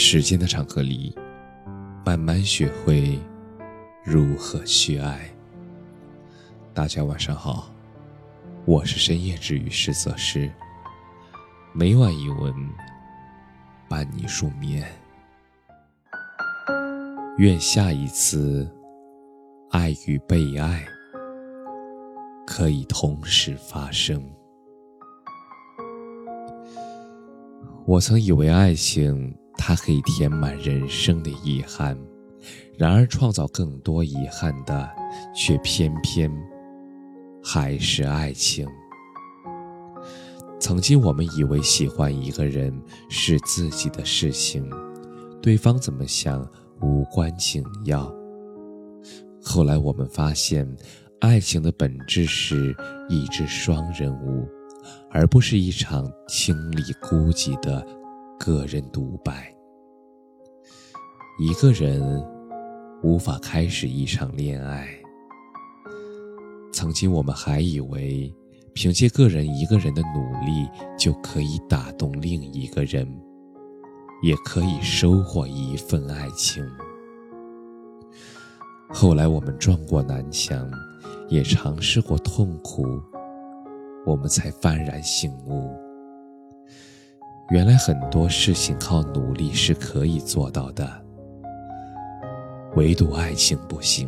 [0.00, 1.12] 时间的长河里，
[2.06, 3.18] 慢慢学会
[4.04, 5.28] 如何去爱。
[6.72, 7.68] 大家晚上好，
[8.64, 10.48] 我是深夜治愈师泽师，
[11.72, 12.54] 每晚一文
[13.88, 14.86] 伴你入眠。
[17.38, 18.70] 愿下一次
[19.72, 20.86] 爱与被爱
[22.46, 24.22] 可以同时发生。
[27.84, 29.36] 我曾以为爱情。
[29.58, 31.98] 它可以填满人生的遗憾，
[32.78, 34.88] 然而创造更多遗憾的，
[35.36, 36.32] 却偏偏
[37.44, 38.66] 还是爱情。
[40.58, 42.72] 曾经我们以为喜欢一个人
[43.10, 44.66] 是自己的事情，
[45.42, 46.48] 对方怎么想
[46.80, 48.10] 无关紧要。
[49.42, 50.66] 后来我们发现，
[51.20, 52.74] 爱情的本质是
[53.08, 54.48] 一只双人舞，
[55.10, 57.84] 而不是一场清丽孤寂的。
[58.38, 59.54] 个人独白。
[61.40, 62.02] 一个人
[63.02, 64.88] 无法开始一场恋爱。
[66.72, 68.32] 曾经我们还以为，
[68.72, 73.06] 凭借个人一个人的努力就可以打动另一个人，
[74.22, 76.64] 也可以收获一份爱情。
[78.90, 80.70] 后来我们撞过南墙，
[81.28, 82.84] 也尝试过痛苦，
[84.06, 85.87] 我们才幡然醒悟。
[87.50, 90.86] 原来很多事情靠努力是可以做到的，
[92.76, 94.06] 唯独爱情不行。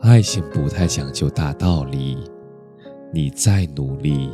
[0.00, 2.16] 爱情不太讲究大道理，
[3.12, 4.30] 你再努力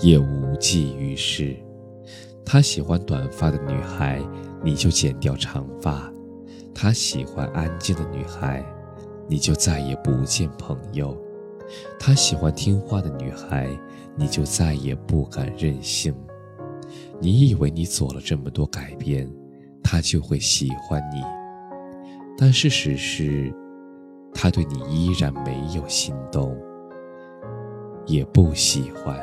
[0.00, 1.56] 也无济于事。
[2.44, 4.22] 他喜欢短发的女孩，
[4.62, 6.08] 你就剪掉长发；
[6.72, 8.64] 他喜欢安静的女孩，
[9.26, 11.16] 你就再也不见朋友；
[11.98, 13.68] 他喜欢听话的女孩，
[14.14, 16.14] 你就再也不敢任性。
[17.20, 19.28] 你以为你做了这么多改变，
[19.82, 21.22] 他就会喜欢你，
[22.36, 23.52] 但事实是，
[24.32, 26.56] 他对你依然没有心动，
[28.06, 29.16] 也不喜欢。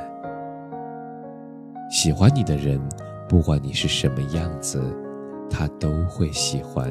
[1.89, 2.81] 喜欢你的人，
[3.29, 4.81] 不管你是什么样子，
[5.49, 6.89] 他都会喜欢；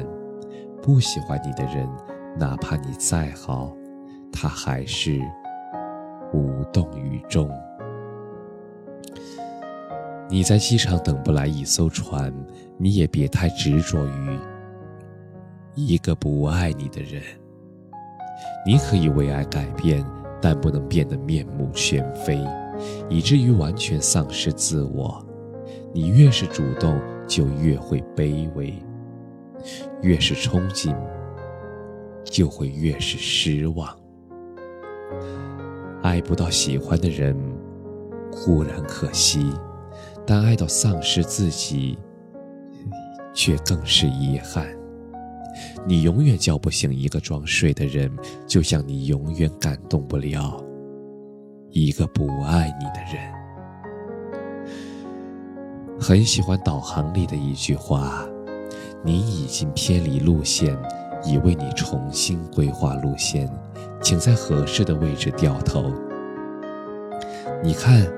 [0.81, 1.87] 不喜欢你的人，
[2.39, 3.75] 哪怕你再好，
[4.31, 5.19] 他还是
[6.33, 7.49] 无动于衷。
[10.35, 12.29] 你在机场等不来一艘船，
[12.77, 14.37] 你也别太执着于
[15.75, 17.23] 一个不爱你的人。
[18.67, 20.05] 你可以为爱改变，
[20.41, 22.37] 但不能变得面目全非，
[23.09, 25.25] 以至于完全丧失自我。
[25.93, 28.73] 你越是主动，就越会卑微；
[30.01, 30.93] 越是憧憬，
[32.25, 33.87] 就会越是失望。
[36.03, 37.33] 爱不到喜欢的人，
[38.33, 39.49] 固然可惜。
[40.27, 41.97] 但爱到丧失自己，
[43.33, 44.65] 却更是遗憾。
[45.85, 48.11] 你永远叫不醒一个装睡的人，
[48.47, 50.59] 就像你永远感动不了
[51.69, 53.31] 一个不爱你的人。
[55.99, 58.25] 很喜欢导航里的一句话
[59.05, 60.75] ：“你已经偏离路线，
[61.23, 63.47] 已为你重新规划路线，
[64.01, 65.93] 请在合适的位置掉头。”
[67.63, 68.11] 你看。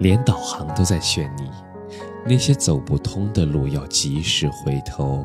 [0.00, 1.48] 连导航都在劝你，
[2.26, 5.24] 那些走不通的路要及时回头，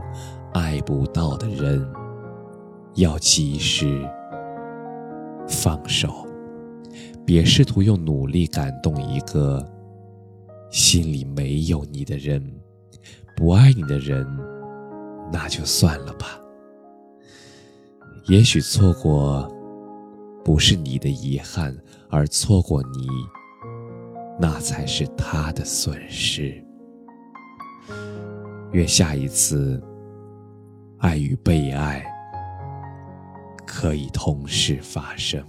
[0.53, 1.85] 爱不到的人
[2.95, 4.07] 要及时
[5.47, 6.27] 放手。
[7.25, 9.65] 别试图用努力感动一个
[10.69, 12.45] 心里没有你的人，
[13.35, 14.27] 不爱你的人，
[15.31, 16.39] 那就算了吧。
[18.27, 19.51] 也许错过
[20.43, 21.75] 不是你的遗憾，
[22.09, 23.07] 而错过你。
[24.39, 26.63] 那才是他的损失。
[28.71, 29.81] 愿下一次，
[30.97, 32.05] 爱与被爱
[33.65, 35.41] 可以同时发生。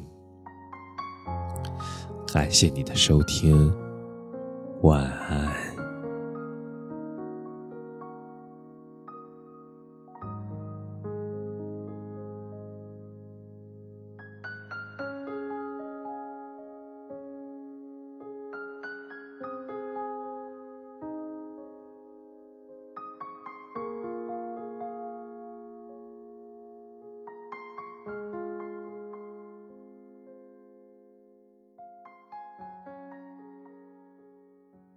[2.32, 3.74] 感谢你的收听，
[4.82, 5.65] 晚安。